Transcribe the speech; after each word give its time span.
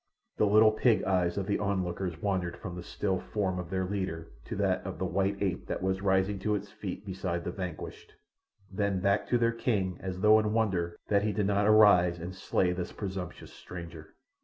The 0.37 0.47
little 0.47 0.71
pig 0.71 1.03
eyes 1.03 1.37
of 1.37 1.45
the 1.45 1.59
onlookers 1.59 2.19
wandered 2.23 2.57
from 2.57 2.75
the 2.75 2.81
still 2.81 3.19
form 3.19 3.59
of 3.59 3.69
their 3.69 3.85
leader 3.85 4.29
to 4.45 4.55
that 4.55 4.83
of 4.83 4.97
the 4.97 5.05
white 5.05 5.39
ape 5.43 5.67
that 5.67 5.83
was 5.83 6.01
rising 6.01 6.39
to 6.39 6.55
its 6.55 6.71
feet 6.71 7.05
beside 7.05 7.43
the 7.43 7.51
vanquished, 7.51 8.15
then 8.71 8.99
back 8.99 9.27
to 9.27 9.37
their 9.37 9.51
king 9.51 9.99
as 9.99 10.21
though 10.21 10.39
in 10.39 10.53
wonder 10.53 10.97
that 11.09 11.21
he 11.21 11.31
did 11.31 11.45
not 11.45 11.67
arise 11.67 12.17
and 12.17 12.33
slay 12.33 12.71
this 12.71 12.91
presumptuous 12.91 13.53
stranger. 13.53 14.15